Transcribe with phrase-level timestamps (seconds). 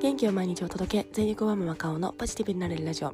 [0.00, 3.10] 元気を毎日お届け全力ワーママ顔のポジティブになれるラジオ。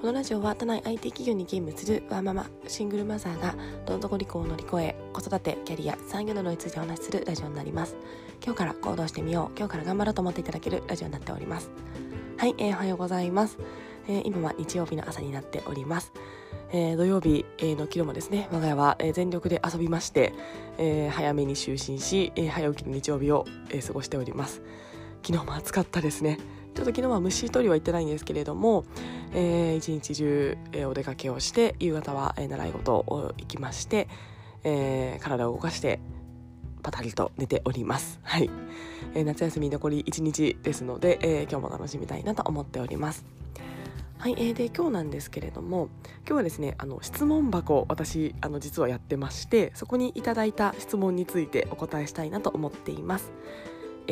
[0.00, 7.96] このラジオは都内 IT 企業に勤務するワーママシングルマザーがどん底離婚を乗り越え子育てキャリア産業などについてお話しするラジオになります。
[8.44, 11.72] 今日から行動してみよう今日から頑張ろうと思っていただけるラジオになっております。
[12.36, 13.58] はい、えー、おはようございます、
[14.06, 16.12] えー、今は日曜日の朝になっております。
[16.72, 20.32] えー、土曜日、えー、の昨日もですね我が家は、えー、全力で遊びまして、
[20.78, 24.62] えー、早めに就寝し、えー、早起きの日曜日を、えー、過ごしております。
[25.22, 26.38] 昨日も暑かったですね
[26.74, 28.84] ちょっと昨日は虫取りは行ってないんですけれども、
[29.32, 34.08] えー、一日中、えー、お出かけをして夕方は、えー、習い事を行きまして、
[34.64, 36.00] えー、体を動かして
[36.82, 38.20] パタリと寝ております。
[38.22, 38.48] はい、
[39.14, 43.24] えー、夏休み残り1日ですので、えー、今日も楽しみたいなと思っております。
[44.18, 45.88] はい、えー、で今日なんですけれども
[46.26, 53.32] 今日はですねあの質問箱私あの実はやってましてそこにいただいた質問についてお答えしたいなと思っています。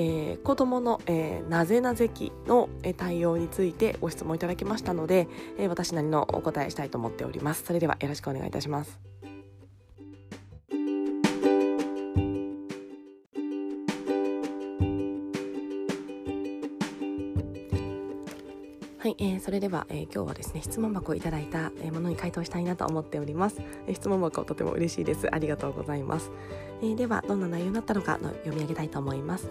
[0.00, 5.26] えー、子どもの、えー、なぜなぜ期の、え対応についてご質問いただきましたので、
[5.58, 7.64] えー、私なりのお答えしたいと思っております。
[7.64, 9.00] それではよろしくお願いいたします。
[18.98, 26.30] はい、えー、それでは、えー、今日はですね質問箱をいただいたものに回答したいなと思っております、えー、質問箱とても嬉しいですありがとうございます、
[26.82, 29.48] えー、ではどんな内容になったのかの読み上げたいと思います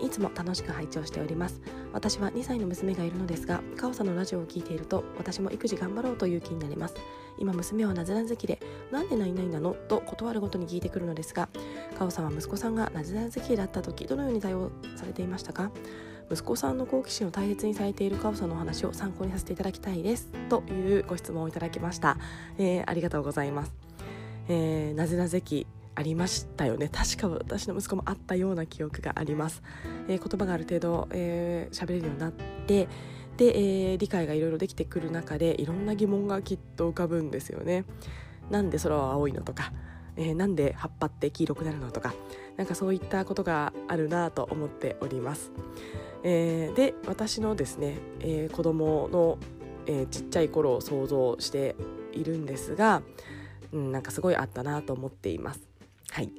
[0.00, 1.60] いつも楽しく拝聴しております。
[1.92, 6.94] 私は2歳の娘がいるのですがカオさんのラジオを聞いていると私も育児頑張ろうという気になります。
[7.38, 9.74] 今娘はなぜなぜきでなんでないないなの？
[9.74, 11.48] と断るごとに聞いてくるのですが
[11.98, 15.70] カオさんは息子さんがなぜなぜきだった時どのように対応されていましたか？
[16.30, 20.28] 息子さんの好奇心を大切にされているカオさんのお話を参考にさせていただきたいです。
[20.48, 22.18] というご質問をいただきました、
[22.58, 23.72] えー、ありがとうございます、
[24.48, 25.66] えー、なぜなぜき。
[25.96, 26.88] ありましたよね。
[26.88, 29.62] 確か私の息子もあったような記憶があります、
[30.08, 32.88] えー、言葉がある程度喋、えー、れるようになって
[33.36, 37.84] で、えー、理解がいろいろできてくる中でいろんな疑問がきっと浮かぶんですよね。
[38.50, 39.72] なんで空は青いのとか、
[40.16, 42.14] えー、なんで葉っぱって黄色くなるのとか
[42.56, 45.50] なんかそういったことがあるなと思っております、
[46.22, 49.38] えー、で私のですね、えー、子供の、
[49.86, 51.74] えー、ちっちゃい頃を想像して
[52.12, 53.02] いるんですが、
[53.72, 55.65] うん、なんかすごいあったなと思っています。
[56.16, 56.30] はい。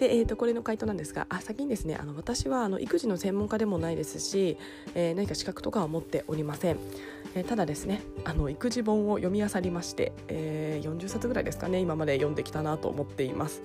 [0.00, 4.56] で、えー、とこれの回答なんですがあ先にですねあの私はあの育児の専門家でもないですし、
[4.94, 6.78] えー、何か資格とかは持っておりません、
[7.36, 13.62] えー、ただですねあの育児本を読み漁りまして、えー、40冊ぐらいですかね今まで読んできたなと思っています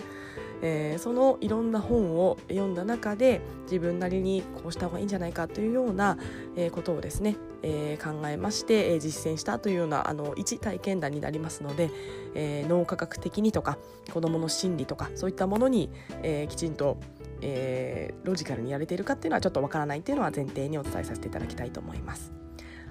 [0.64, 6.18] えー、そのいろんな本を読んだ中で自分なりにこうした方がいいんじゃないかというような、
[6.56, 11.90] えー、ことをですね、えー、考えまして、えー、実践したというようなあの一体験談になりますので、
[12.36, 13.80] えー、脳科学的にとか
[14.14, 15.90] 子どもの心理とかそういったものに、
[16.22, 16.98] えー、きちんと
[17.44, 22.32] えー、ロジカルにやれているかっていうのはちょっとわからないっていうのは前提にお伝えさせていただきたいと思います。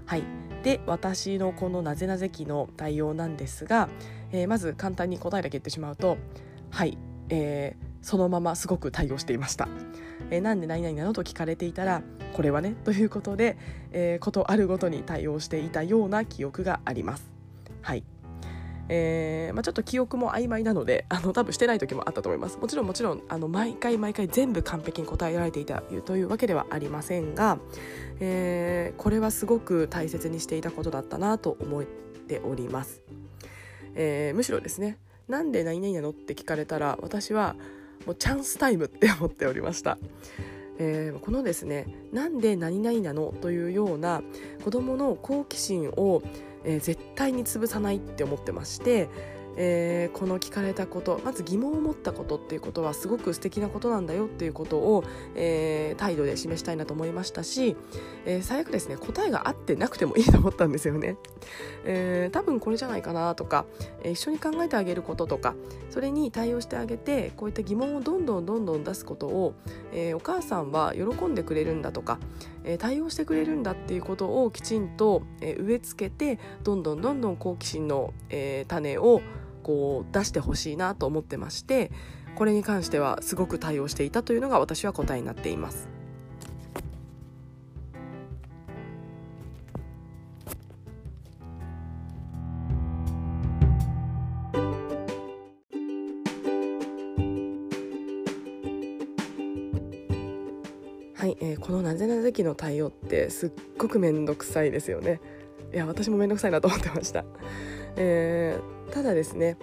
[0.07, 0.25] はい、
[0.63, 3.89] で私のこのなぜなぜ期の対応なんですが、
[4.33, 6.19] えー、まず簡単に答えだけ言ってしまうと
[6.71, 6.97] はい
[7.31, 9.69] えー、そのまますごく対応していました。
[10.31, 12.03] えー、なんで何々なのと聞かれていたら
[12.35, 13.57] これはねということで、
[13.93, 17.40] えー、ことあるごとに対応していたような記憶があります。
[18.93, 27.61] えーまあ、ちょっと記憶も曖昧なので あの多分してない時もあったと思いますもちろんもちろんあの毎回毎回全部完璧に答えられていたというわけではありませんが、
[28.19, 33.01] えー、これはすごく大切にしていたことだったなと思っております、
[33.95, 34.99] えー、むしろですね
[35.29, 37.55] なんで何々なのって聞かれたら私は
[38.07, 39.99] もうチャンスタイムって思っておりました。
[40.83, 44.23] えー、このですねなんで何々なのというような
[44.65, 46.23] 子どもの好奇心を、
[46.65, 49.09] えー、絶対に潰さないって思ってまして
[49.57, 57.77] えー、この聞かれたことまず疑問を持ったことっていうことはすごく素敵なことなんだよっていうことを、えー、態度で示したいなと思いましたし、
[58.25, 61.17] えー、最悪ですね答えが合ってなくてもいいと思ったんですよね、
[61.85, 63.67] えー、多分これじゃないかなとか、
[64.03, 65.55] えー、一緒に考えてあげることとか
[65.91, 69.55] それに対応してあげてこういった疑問をどんどんどんどん出すことを、
[69.93, 72.19] えー、お母さんは喜んでくれるんだとか、
[72.65, 79.21] えー、対応してくれるんだっていうことをきちんと、えー、植え付けてどんどんどんどん好奇心の、えー、種を
[79.71, 81.93] こう出してほしいなと思ってまして
[82.35, 85.89] これに関してはすごく対応していたというのが私は答えになっています。
[101.15, 105.21] はい、えー、このなぜなぜ期の対応ってすっごく面倒くさいですよね
[105.73, 107.25] いや私も面倒くさいなと思ってました
[107.97, 109.57] えー、ただですね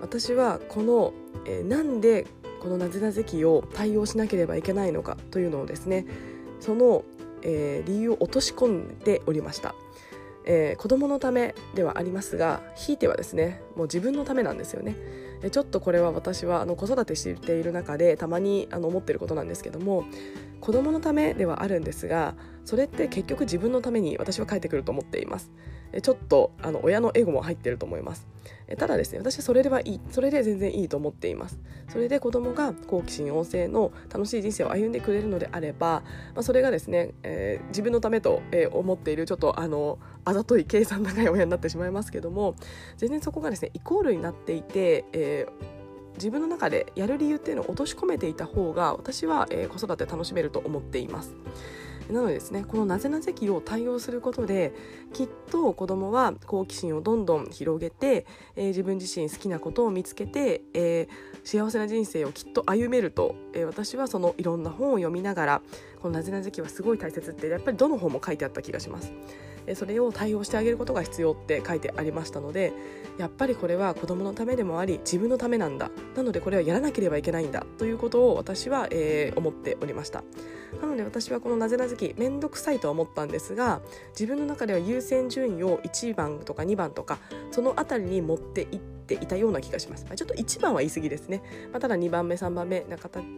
[0.00, 1.12] 私はこの、
[1.46, 2.26] えー、なんで
[2.60, 6.06] このなぜなぜ期を対応しなければいけないのかというのをですね
[6.60, 7.04] その
[7.42, 9.74] えー、理由を落とし込んでおりました。
[10.46, 14.96] えー、子供のためではありますがひいてはですねもう自分のためなんですよね
[15.48, 20.04] ちょっとこれは私はあの子育てしている中でたまにあの思ってることなんですけども
[20.60, 22.34] 子供のためではあるんですが
[22.66, 25.50] それって結局自分のために私は帰ってくると思っています。
[26.02, 28.28] ちょっとあの親のエゴも入ってると思います。
[28.78, 31.58] ただですね私はそれではいいそれで全然いいと思っています。
[31.88, 36.04] それで子供が好奇心旺盛の楽しい人生を歩んでくれるのであれば、
[36.34, 42.54] まあ、それがですね、えー、自分のためと、思っているちょっとあのあざとい計算高い親になってしまいますけども
[42.96, 45.80] 全然そこがですねイコールになっていて、えー
[46.20, 51.34] 自分の中でやる理由っていうのを落とし込めていた方が私は、えー、子育て楽しめると思っています。
[52.10, 54.72] なのでですねこのなぜなぜ期を対応することで
[55.12, 58.26] きっと子どもは好奇心をどんどん広げて、
[58.56, 61.08] えー、自分自身好きなことを見つけて、えー、
[61.44, 65.62] 幸せな人生をきっと歩めると、えー、私はそのいろんな本を読みながら
[66.00, 69.12] このなぜなぜ期はすごい大切ってやっぱりどの本も書いてあった気がします。
[69.74, 72.72] それを対応してあげることが必要って書いてありましたので
[73.18, 75.90] やっぱりこれは子どものためでもあり自分のためなんだ。
[76.16, 77.64] なのでこれはやらなければいけないんだ。
[77.78, 80.22] ということを私は、えー、思っておりました。
[80.80, 83.80] なので私はこのなぜなぜき面倒くさいとは思ったんですが
[84.10, 87.18] 自分の中では優先順位を1番とか2番とか
[87.50, 91.42] その辺りに持っていってていたような気がします、ま、ちょっと1番は言い過ぎですね、
[91.72, 92.86] まあ、ただ2番目3番目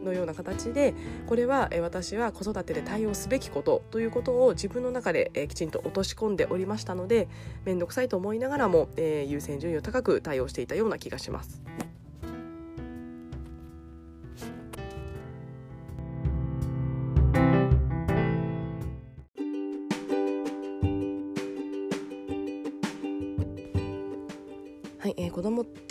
[0.05, 0.95] のような形で
[1.27, 7.29] これは私は子育てで対応すべきことということを自分の中できちんと落とし込んでおりましたので
[7.65, 11.63] 面倒くさいと思いながらも優先順位を高く対応していたような気がします。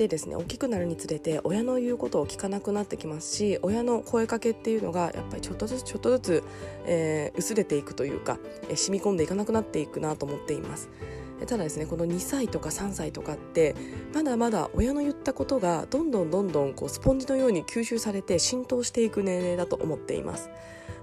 [0.02, 6.44] ってですね大きくなるにつれて親の言うことを聞かなくなってきますし親の声かけっていうのがやっぱりちょっとずつちょっとずつ、
[6.86, 8.40] えー、薄れていくというか、
[8.70, 10.90] えー、染み込んでいかなくなっていくなと思っています。
[11.46, 13.76] ただですねこの2歳とか3歳とかって
[14.14, 20.52] まだまだ親の言ったことがどんどんどんどんこうスポンジのように吸収されて浸透していく年齢だと思っています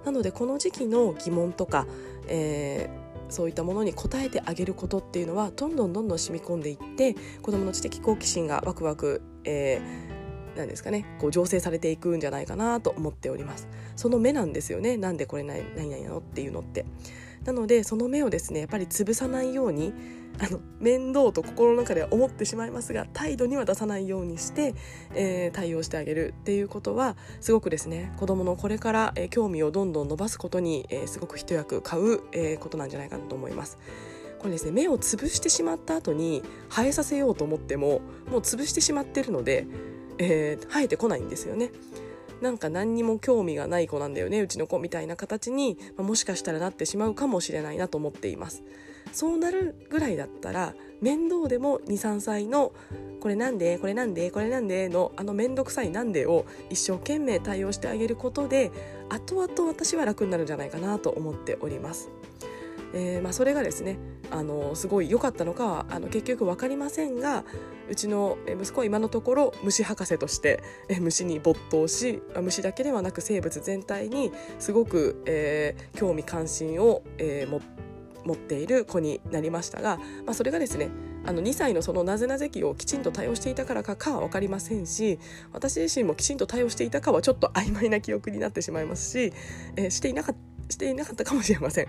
[0.05, 1.89] なのでこの時期の疑問とか、
[2.29, 13.69] えーそういったものに応えてあげることっていうのはどんどんどんどん染み込んでいって子どもの知的好奇心がワクワク、えー、なんですかねこう醸成されていくんじゃないかなと思っております。
[13.96, 14.96] その目なんですよね。
[14.96, 16.84] なんでこれ何々なのっていうのって。
[17.49, 19.95] なのでその目をですねやっぱり潰さないように
[20.39, 24.75] あの面倒と心の中では思ってしまいますが態度には出さないようにして、
[25.15, 33.79] えー、対応してあげるっていうことはすごくですね子どものこれから、えー、興味をどんどん伸ばすことに、えー、すごく一役買う、えー、ことなんじゃないかなと思います。
[34.39, 39.67] これですね目を潰してしまった後に生えさせようと思ってももう潰してしまってるので、
[40.19, 41.71] えー、生えてこないんですよね。
[42.40, 48.62] なんか何にも興味がない子なんだよねうちの子みたいな形に、まあ、もしかしたらなってしまうかもしれないなと思っています。
[49.12, 52.73] そうなるぐらいだったら面倒でも23歳の
[53.20, 58.70] これなんでこれなんでこれなんでのあの面倒くさいなんでを一生懸命対応してあげることで
[59.08, 62.11] 後々私は楽になるんじゃないかなと思っております。
[62.94, 63.99] えー、まあ、それがですね
[64.31, 67.44] あのすごい良かったのかはあの結局分かりませんが
[67.90, 70.62] うちの息子は今のところ虫博士として
[71.00, 77.61] 虫に没頭し虫だけではなく生物全体にすごく、えー、興味関心を、えー、
[78.25, 80.90] 持っている子になりましたが、まあ、それがですね
[81.25, 85.18] あの2歳のそのなぜなぜ期をきちんと対応していたからかかは分かりませんし
[85.52, 89.33] 私自身もきちんと対応していたかはちょっと曖昧な記憶になってしまいますし、
[89.76, 91.88] えー、していなかったしていなかったかもしれません、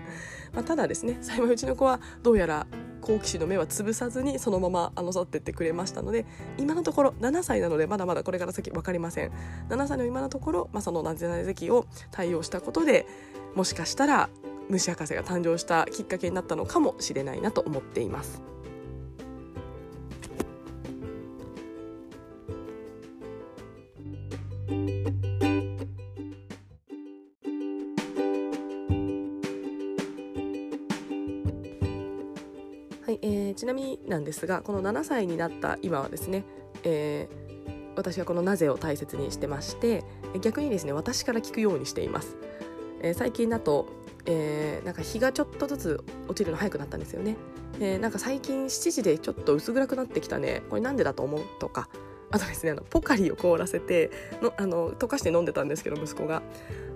[0.52, 2.66] まあ、ただですね幸いうちの子はどうやら
[3.00, 6.26] 好奇心の目は潰さずにそのままあの去ってってくれましたので
[6.58, 9.32] 今のところ7歳なのでまだまだこれから先分かりません
[9.68, 13.06] 7歳の今のところ、まあ、そのなぜなぜ期を対応したことで
[13.54, 14.28] もしかしたら
[14.68, 18.40] 虫博士が誕生したきっかけになったのかもしれないなと思っています。
[33.54, 36.44] ちなみになんですがこの7歳になった今はですね、
[36.84, 40.04] えー、私はこの「なぜ」を大切にしてまして
[40.40, 42.36] 逆にですね私から聞くようにしています、
[43.02, 43.86] えー、最近だと、
[44.26, 47.36] えー、なんか日がちょっとずつ落ちるの早くなったんですよね、
[47.80, 50.62] えー、なんか最近7時でちょっと薄暗くなってきたね。
[50.68, 51.88] これなんでだと思うとか
[52.30, 56.42] あとですねあのポカリを凍らせてのあの溶かして飲んでたんですけど息子が。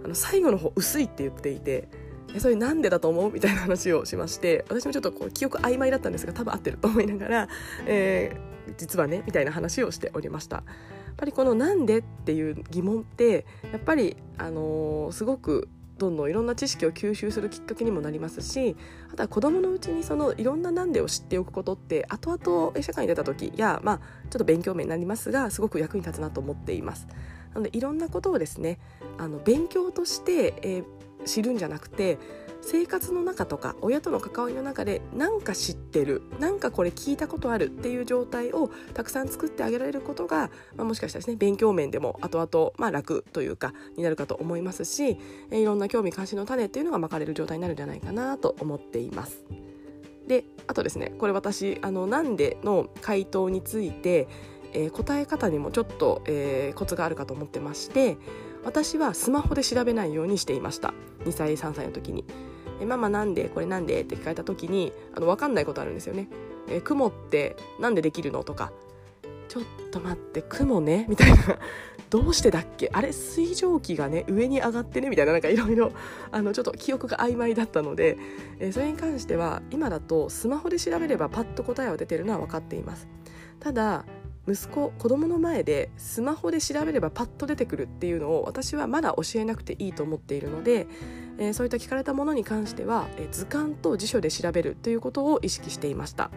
[0.04, 1.88] あの最後の方薄いって言っていて
[2.33, 3.33] えそれなんでだと思う？
[3.33, 7.49] みたいな話をしまして私もちょっとこう記憶曖昧だったんですが多分合ってると思いながら、
[7.87, 10.57] えー、実はねみたいな話をしておりました。
[10.57, 18.75] やっぱりこの「なんで?」っていう疑問ってやっぱり、あのー、すごくどんどんいろんな知識を吸収するきっかけにもなりますし
[19.12, 27.07] あとは子どものうちにそのいろんななんでを知っておくことって後々社会に出た時や、まあ、ちょっと勉強面になりますがすごく役に立つなと思っています。
[27.54, 28.81] なのでいろんなことをですね
[29.19, 30.85] あの勉強として、えー、
[31.25, 32.19] 知るんじゃなくて
[32.66, 45.19] 生活の中とか親との関わりの中で何か知ってる何かこれ聞いたことあるっていう状態をたくさん作ってあげられることが、まあ、もしかしたらですね勉強面でも後々まあ楽というかになるかと思いますし、
[45.50, 49.45] いろんな興味関心の種っていうのがまかれる状態になるんじゃないかなと思っています。
[50.26, 54.26] であとですねこれ私あのなんでの回答について、
[54.73, 58.16] えー、答え方にもちょっと、えー、コツがあるかと思ってまして
[58.64, 60.94] 私はスマホで調べないようにしていました。
[61.25, 62.25] 2歳3歳の時に。
[62.80, 64.02] えママなんでこれなんで？
[64.02, 66.28] って聞かれた時にあの分かんないことあるんですよね。
[66.68, 68.42] え雲ってなんでできるの？
[68.42, 68.73] とか。
[69.47, 71.06] ちょっと待って雲ね？
[71.09, 71.37] みたいな。
[72.11, 72.90] どうしてだっけ？
[72.92, 75.11] あれ水蒸気がね上に上がってね？
[75.11, 78.16] みたいななんかいろいろちょっと記憶が曖昧だったので、
[78.59, 83.06] えそれに関しては今だとスマホで調べればパッと答えは出てるのは分かっています。
[83.61, 84.04] ただ
[84.46, 90.86] 息子子供の前でスマホで調べればパッと出てくるっていうのを私はまだ教えなくていいと思っているので、
[91.38, 96.30] えー、そういった聞かれたものに関しては、えー、図鑑と辞書で調べるということを意識していました。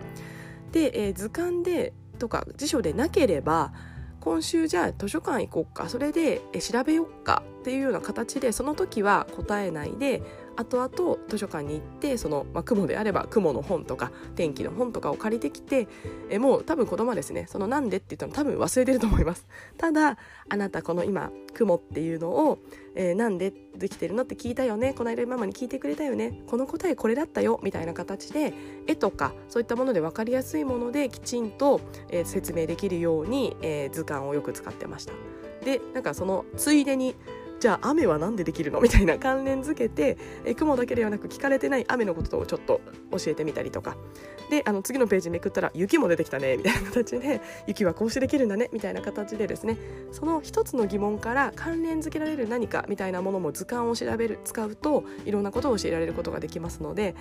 [0.72, 3.74] で、えー、図鑑でとか辞書でなければ
[4.22, 10.22] 今週じゃあ図書館行こうかそれで調べようかっていうような形でその時は答えないで
[10.58, 15.88] 後々図書館に行ってその、まあ、雲であれば雲の本とか天気の本とかを借りてきて
[16.30, 19.48] えもう多分子供はですねそのなんでって言ったの多分忘れてると思います。
[19.78, 20.18] ただ
[20.50, 22.60] あなたこの今雲っていうのを、
[22.96, 28.54] えー、なんでできてるのって聞いたよねこの間ママに聞いてくれたよねこの答えこれだったよみたいな形で
[28.88, 35.14] 絵とかそういったもので分かりやすいものできちんと、えー、説明できるように、えー、図鑑をよく使ってました。
[35.64, 37.16] でなんかそのついでに
[37.60, 38.82] じゃあ雨は何でできるの？
[38.82, 43.98] みたいな関連づけてえ雲だけではなく聞かれてない雨のことをちょっと教えてみたりとか
[44.50, 49.78] であの次のページめくったら雪も出てきたねみたいな形で 雪はこうしてできるんだねみたいな形でですね
[50.12, 57.16] その一つの疑問から関連づけられる何かみたいなものも図鑑を調べる使うといろんなことを教えられることができますので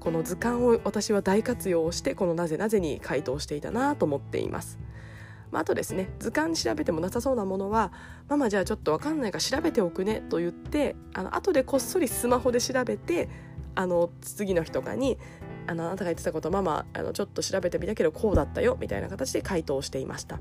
[0.00, 4.78] この図鑑を私は大活用してこのなぜなぜに回答していたなと思っています。
[5.56, 7.90] まあ、あとですね図鑑調べてもなさそうなものは
[8.28, 13.30] 「ママじゃあちょっと分かんないから調べておくね」と言ってあの後でこっそりスマホで調べて
[13.74, 15.16] あの次の日とかに
[15.66, 20.40] あの「あなたが言ってたことママあのちょっと調べてみたけどこうだったよ」みたいな形で回答していました。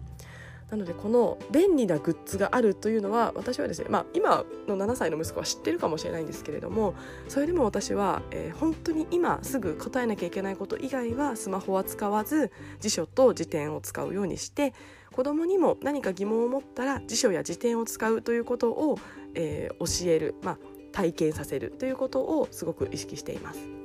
[0.69, 6.95] なのでこの便利なグッズがあるというのは私はですね、まあ、今の7歳の息子は知ってるかもしれないんですけれども
[7.27, 14.73] それでも私は、えー、本当に今すぐ答えなきゃいけないこと以外はスマホは使わず辞書と辞典を使うようにして
[15.11, 18.97] 子どもにも何か疑問を持ったら辞書や辞典を使うということを、
[19.35, 20.57] えー、教える、まあ、
[20.91, 23.84] 体験させるということをすごく意識しています。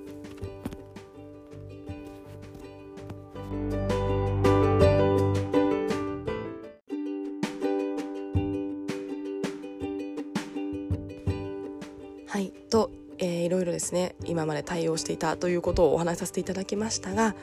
[13.91, 17.35] ですね今まで対応していたということをお話しさせていただきましたが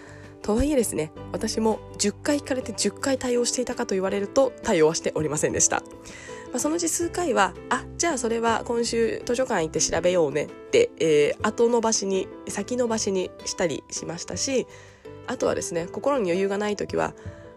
[0.41, 5.83] とはいえですね私も10回聞かれて10回対応していたかと言われると対応はしておりませんでした、ま
[6.55, 14.67] あ、そのうち数回はあじゃあそれは今週図書館行って調べようねって、えー、後延ばしに先延ばしにしたりしましたし
[15.25, 17.13] あとはですね心に余裕がない時は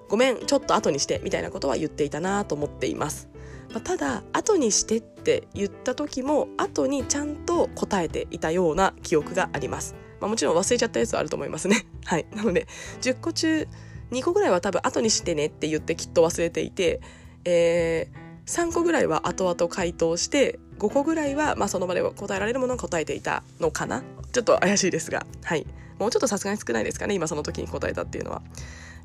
[0.09, 3.30] ごめんちょっと後にしてみたいなことは言っていたなと思っています。
[3.71, 11.87] まあ、ただ後にしてって言った時も後にちゃんと答えていたような記憶がありますまあ、もちろん忘れちゃったやつはあると思いますね。
[12.05, 12.27] はい。
[12.35, 12.67] なので、
[13.01, 13.67] 10個中
[14.11, 17.01] 2個ぐらいは多分後にしてねって言ってきっと忘れていて、
[17.45, 24.03] えー、3個ぐらいは後々回答して、5個ぐらいは、まあ、その場で答えられるものを答えていたのかな？
[24.33, 25.67] ちょっと怪しいですが、はい。
[25.99, 28.43] もうちょっとさすがに少ないですかね、今その時に答えたっていうのは。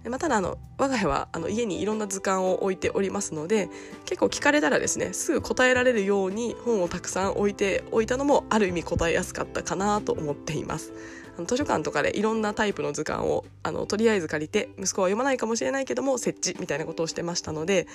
[0.09, 3.69] まあ、ただあの我が家はあの家にいろんな図鑑を置いておりますので
[4.05, 10.93] 結構聞かれたらですねすぐ答えられるように本をたくさん置いておいたのもある意味答えやすかったかなと思っています。
[11.37, 17.87] あの図書館とかでいろんなタイプの図鑑をあのとりあえず借りて息子は読まないかもしれないけども設置みたいなことをしてましたので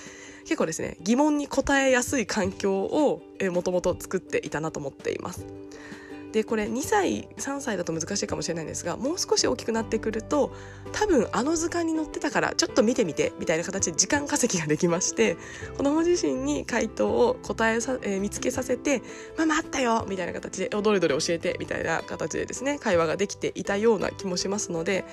[0.42, 5.46] 結構ですね疑問に答えやすい環境をもともと作っていたなと思っています。
[6.32, 10.52] でこれ2歳3歳だと難しいかもしれないんですがもう少し大きくなってくると
[10.92, 15.36] 多分あの図鑑に載ってたからちょっと見てみてみたいな形で時間稼ぎができまして
[15.76, 19.02] 子供自身に回答を答えさ、えー、見つけさせて
[19.36, 25.04] 「ママあったよ!」みたいな形で「どれどれ教えて」みたいな形でですね会話ができていたような気もしますので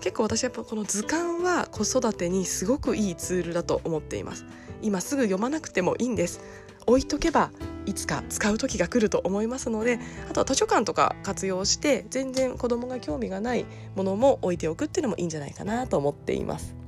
[0.00, 4.44] 結構私やっぱこの図鑑は子育てにすごくいいツールだと思っています。
[4.84, 6.40] 今すぐ読まなくてもいいんです
[6.86, 7.50] 置いとけば
[7.86, 9.98] いつか使う時が来ると思いますので
[10.30, 16.83] あとは図書館とか活用して全然子どもが興味がないものも置いておくっていうのもいいんじゃないかなと思っています。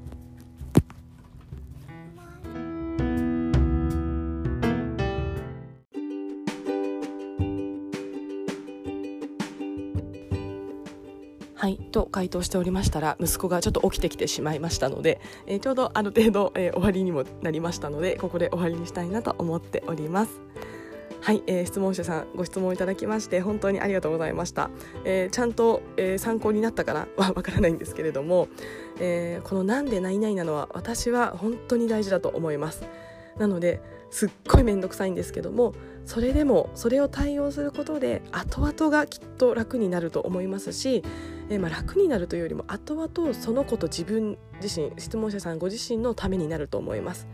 [11.66, 20.40] はいと回答しておりましたら息子がちょっと起きてきてしまいましたので、えー、ちょうどある程度、えー、終わりにもなりましたのでここで終わりにしたいなと思っております。
[21.20, 24.70] はい、えー、質問者さんご質問いただきまして本当にありがとうございました、
[25.04, 27.08] えー、ちゃんと、えー、参考になったかな？
[27.16, 28.46] は わからないんですけれども、
[29.00, 32.84] えー、このなんで何々なのは私は本当に大事だと思います。
[33.38, 33.80] なので
[34.12, 35.74] すっごい面倒くさいんですけども
[36.06, 41.02] それでもそれを対応することで後々がきっと楽になると思いますし、
[41.48, 47.26] えー、まあ楽になるというよりも後々その子と自分自身質問者さんご自身のためになると思います。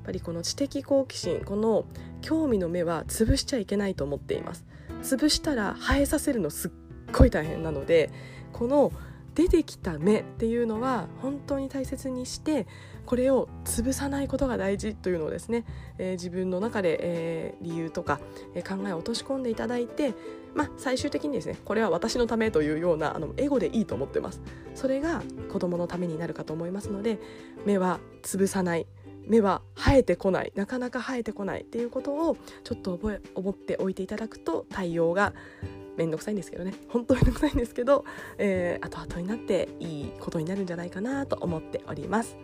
[0.00, 1.84] やっぱりこの知的好奇心この
[2.22, 4.64] 興味の目は潰しちゃいけないと思っています
[5.02, 6.70] 潰したら生えさせるのすっ
[7.12, 8.10] ごい大変なので
[8.52, 8.92] この
[9.34, 12.66] 出てきた目っていうのは本当に大切にして
[13.06, 15.64] これを潰さないことが大事というのをですね、
[15.98, 18.20] えー、自分の中で、えー、理由とか、
[18.54, 20.14] えー、考えを落とし込んでいただいて、
[20.54, 24.40] まあ、最終的にですねこれは私のためというようなあのエゴでいいと思ってます。
[24.74, 25.22] それが
[25.52, 27.18] 子供のためになるかと思いますので
[27.64, 28.86] 目は潰さない
[29.26, 35.34] 目は生えてこないなかなか生えてこないっていうことをちょっと覚え思っておいていただくと対応が
[36.00, 36.72] 面倒くさいんですけどね。
[36.88, 38.04] 本当に面倒くさいんですけど、
[38.38, 42.36] えー、後々になっていいことになるんじゃないかなと思っております。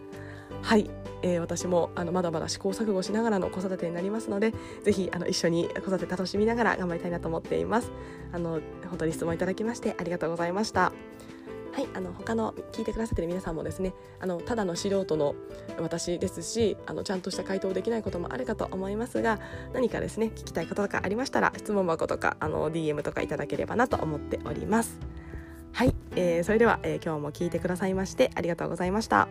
[0.63, 0.91] はい、
[1.23, 4.53] えー、私もあのまだまだ試行錯誤しながらの子育てになりますので
[4.85, 7.91] ぜひあの一緒に子育て楽しみながら頑張りたいなと思っています。
[8.33, 10.93] あの本当に質問いただきましてありがとうございました。
[11.77, 15.35] はい、あの他の聞いてくださってる皆さんもですねあのただの素人の
[15.79, 19.39] 私ですしあのちゃんとした回答できないこともあるかと思いますが
[19.75, 24.99] 何かですね聞きたいこととかありましたら質問箱とかあの DM とかいただければなと思っております。
[25.73, 29.29] はい、えー、それでは、えー、今日も聞いてくださいましてありがとうございました。